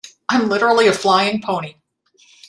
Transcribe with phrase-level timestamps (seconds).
[0.29, 1.75] I'm literally a flying pony.